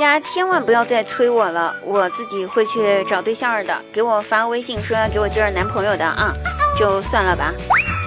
[0.00, 3.76] 家千万不要再催我了，我自己会去找对象的。
[3.92, 6.32] 给我发微信说要给我介绍男朋友的啊，
[6.74, 7.52] 就算了吧。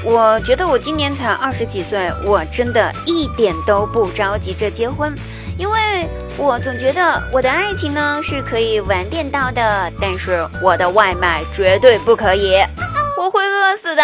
[0.03, 5.13] 我觉得我今年才二十几岁，我真的一点都不着急着结婚，
[5.57, 5.79] 因为
[6.35, 12.55] 我总觉得我的爱情呢是可以晚点到的，但是我的外卖绝对不可以，
[13.17, 14.03] 我会饿死的。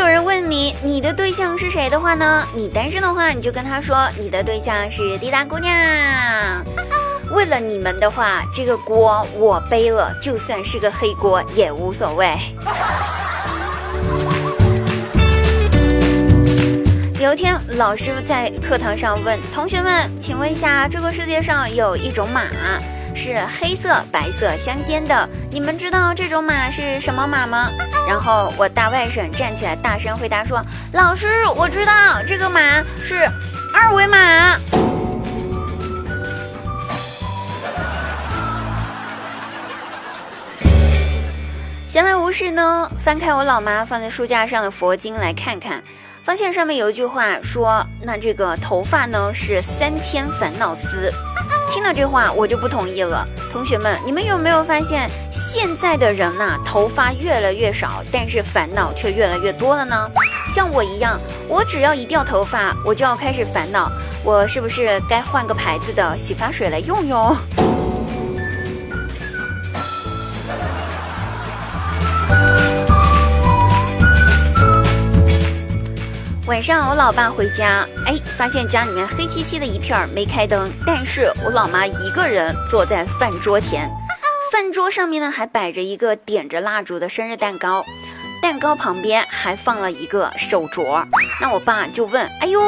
[0.00, 2.48] 有人问你你的对象是谁的话呢？
[2.56, 5.70] 你单身的话，你就跟他说你的对象是滴答姑娘。
[7.32, 12.34] 为了你们的话，这个锅我背了，就算是个黑锅也无所谓。
[17.20, 22.40] 有一天，老师在课堂上问同学们：“请问一下，这个世界上有一种马
[23.14, 27.70] 是黑色、白色相间的，你们知道这种马是什么马吗？”
[28.08, 32.60] 然后我大外甥站起来大声回答说：“老师，我知道这个马
[33.02, 33.28] 是
[33.74, 34.56] 二维码。”
[41.86, 45.82] 闲来无事呢，翻开我老妈放在书架上的佛经来看看，
[46.22, 51.12] 发现上面有一句话说：“那这个头发呢是三千烦恼丝。”
[51.70, 53.24] 听了这话，我就不同意了。
[53.52, 60.10] 同学们，你们有没有发现现在的人呐，头发越来越少，但是烦恼却越来越多了呢？
[60.52, 61.16] 像我一样，
[61.48, 63.88] 我只要一掉头发，我就要开始烦恼，
[64.24, 67.36] 我是不是该换个牌子的洗发水来用用？
[76.50, 80.68] 晚上我老爸回家，哎，发现家里面黑漆漆的一片，没开灯。
[80.84, 83.88] 但是我老妈一个人坐在饭桌前，
[84.50, 87.84] 饭桌上面呢还摆着一个点着蜡烛的生日蛋糕，
[88.42, 91.06] 蛋糕旁边还放了一个手镯。
[91.40, 92.60] 那我爸就问：“哎呦，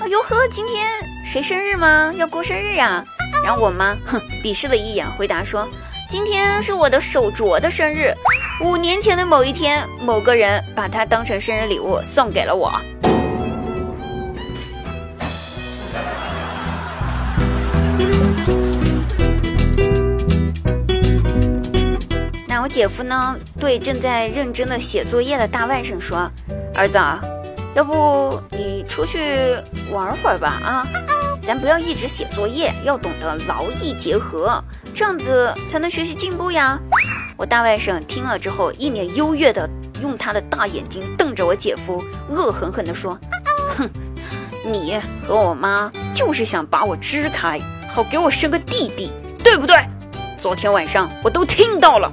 [0.00, 0.88] 哎呦呵，今天
[1.26, 2.10] 谁生日吗？
[2.16, 3.04] 要过生日呀？”
[3.44, 5.68] 然后我妈哼鄙视了一眼，回答说
[6.12, 8.12] ：“今天是我的手镯的生日。
[8.60, 12.70] 五年前的某一天，某个人把它当成生日礼物送给了我。”
[22.46, 23.34] 那我姐夫呢？
[23.58, 26.30] 对正在认真的写作业的大外甥说
[26.76, 26.98] ：“儿子，
[27.74, 29.56] 要不你出去
[29.90, 30.60] 玩会儿吧？
[30.62, 30.86] 啊，
[31.42, 34.62] 咱不要一直写作业，要懂得劳逸结合，
[34.94, 36.78] 这样子才能学习进步呀。”
[37.36, 39.68] 我大外甥听了之后，一脸优越的
[40.00, 43.18] 用他的大眼睛瞪着我姐夫，恶狠狠地说
[43.76, 43.90] ：“哼，
[44.64, 49.10] 你和我妈就是想把我支开，好给我生个弟弟，
[49.42, 49.76] 对不对？
[50.38, 52.12] 昨天晚上我都听到了。”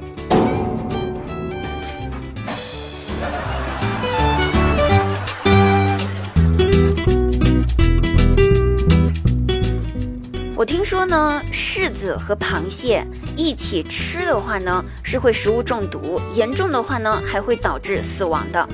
[10.89, 13.05] 说呢，柿子和螃蟹
[13.35, 18.67] 一起吃的话呢，是会食物中毒，严重的话呢，还会导致死亡的。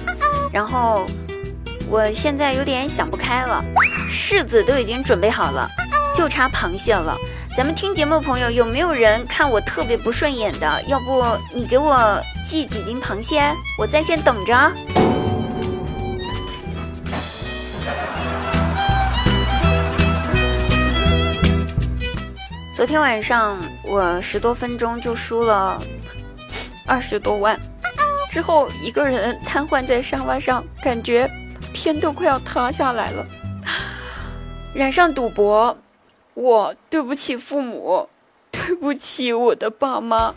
[0.49, 1.05] 然后，
[1.89, 3.61] 我现在有点想不开了，
[4.09, 5.67] 柿子都已经准备好了，
[6.15, 7.17] 就差螃蟹了。
[7.53, 10.81] 咱们听节目朋友有没有人看我特别不顺眼的？
[10.87, 11.21] 要不
[11.53, 13.43] 你给我寄几斤螃蟹，
[13.77, 14.71] 我在线等着。
[22.75, 25.81] 昨天晚上我十多分钟就输了
[26.85, 27.57] 二十多万，
[28.29, 31.25] 之后一个人瘫痪在沙发上，感觉
[31.73, 33.25] 天都快要塌下来了。
[34.73, 35.77] 染上赌博，
[36.33, 38.09] 我对不起父母，
[38.51, 40.35] 对不起我的爸妈，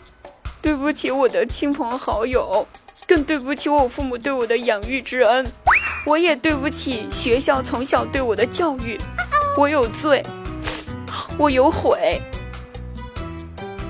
[0.61, 2.65] 对不起我的亲朋好友，
[3.05, 5.45] 更对不起我父母对我的养育之恩，
[6.05, 8.97] 我也对不起学校从小对我的教育，
[9.57, 10.23] 我有罪。
[11.39, 12.21] 我有悔。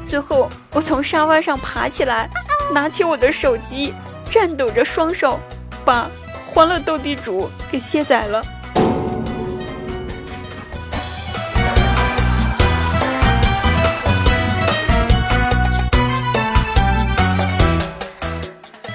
[0.05, 2.29] 最后，我从沙发上爬起来，
[2.71, 3.91] 拿起我的手机，
[4.23, 5.39] 颤抖着双手，
[5.83, 6.03] 把
[6.53, 8.43] 《欢乐斗地主》给卸载了。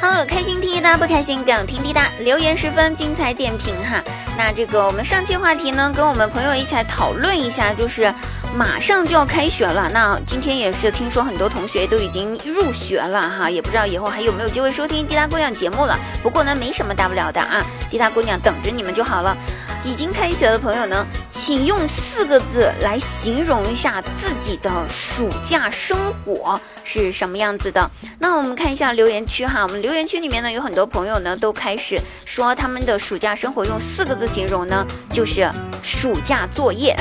[0.01, 2.09] 好，开心听滴答，不开心更听滴答。
[2.21, 4.01] 留言十分精彩，点评哈。
[4.37, 8.13] 那这个我们上期话题呢，跟我们朋友一起来讨论一下，就是。
[8.57, 15.99] 马上就要开学了，那今天也是听说很多同学都已经入学了哈，也不知道以后还有没有机会收听滴答姑娘节目了。
[16.23, 19.37] 不过呢，没什么大不了的啊，滴答姑娘等着你们就好了。
[19.83, 21.05] 已经开学的朋友呢，
[21.47, 25.95] 请用四个字来形容一下自己的暑假生
[26.25, 27.91] 活是什么样子的。
[28.19, 35.47] 那我们看一下留言区哈，我们留言区里面呢有很多朋友呢都开始说他们的暑假生活用四个字形容呢，就是
[35.83, 36.97] 暑假作业。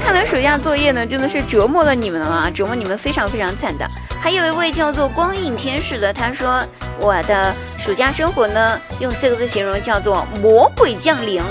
[0.00, 3.84] 看来暑假作业呢真的是折磨了你们了啊，折磨你们非常非常惨的。
[4.22, 6.64] 还有一位叫做光影天使的，他说
[7.00, 11.42] 我的暑假生活呢，用四个字形容叫做魔鬼降临。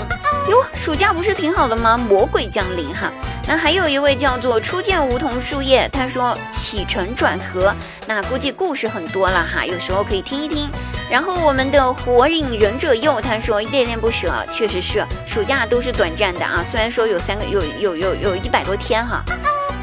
[0.50, 1.96] 哟，暑假不是挺好的吗？
[1.96, 3.10] 魔鬼降临哈。
[3.46, 7.72] 那还有一位叫做初见梧桐树叶，他说起承转合，
[8.06, 10.68] 那估计故事很多了哈，有时候可以听一听。
[11.08, 19.22] 然后我们的火影忍者佑他说恋恋不舍，确实是暑假都是短暂的啊，虽然说有三个有有有有一百多天哈。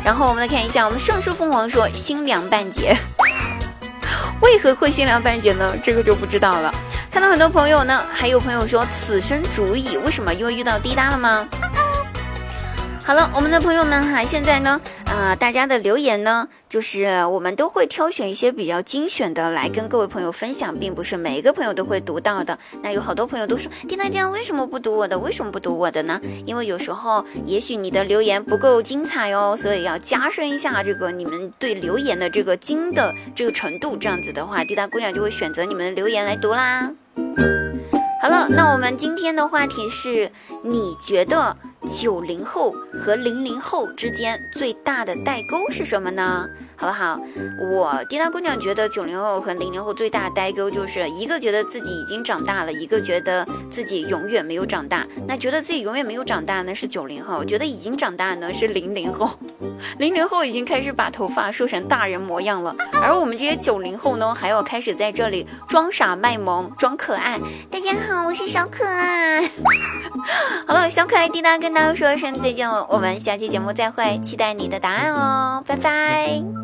[0.04, 2.96] 然后我们来看一下，我们盛世凤凰说心凉半截，
[4.42, 5.74] 为何会心凉半截呢？
[5.84, 6.74] 这个就不知道了。
[7.18, 10.32] 看到很多朋友呢，还有朋友说此生足矣，为什么？
[10.36, 11.50] 因为遇到滴答了吗？
[13.04, 22.60] 好了，我们的朋友们哈，现在呢，呃，大家的留言呢，就是我们都会挑选一些比较精选的来跟各位朋友分享，并不是每一个朋友都会读到的。
[22.84, 25.18] 那有好多朋友都说，丁大家为什么不读我的？
[25.18, 26.22] 为什么不读我的呢？
[26.46, 36.92] 因为有时候也许你的留言不够精彩哦，所以要加深一下这个你们对留言的这个精的这个程度，这样子的话，滴答姑娘就会选择你们的留言来读啦。
[38.22, 40.32] 好了，那我们今天的话题是，
[40.64, 41.58] 你觉得？
[42.02, 46.50] 九零后和零零后之间最大的代沟是什么呢？
[46.78, 47.20] 好不好？
[47.60, 55.06] 我滴答姑娘觉得九零后和零零后最大的代沟就是一个觉得自己已经长大了，一个觉得自己永远没有长大。
[55.28, 59.30] 那觉得自己永远没有长大呢是九零后，觉得已经长大呢是零零后。
[59.98, 67.40] 零零后已经开始把头发梳成大人模样了，而我们这些九零后呢，还要开始在这里装傻卖萌、装可爱。
[67.72, 69.42] 大家好，我是小可爱。
[70.68, 76.48] 好了，小可爱滴答跟大家说声再见了，我们下期节目再会，期待你的答案哦，拜拜。